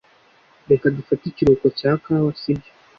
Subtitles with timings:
[0.69, 2.71] Reka dufate ikiruhuko cya kawa, sibyo?